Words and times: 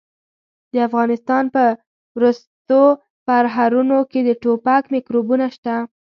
د 0.73 0.75
افغانستان 0.87 1.43
په 1.55 1.63
ورستو 2.17 2.81
پرهرونو 3.27 3.97
کې 4.11 4.19
د 4.23 4.29
ټوپک 4.41 4.83
میکروبونه 4.95 5.45
شته. 5.55 5.75